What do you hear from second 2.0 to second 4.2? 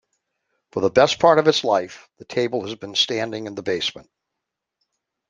the table has been standing in the basement.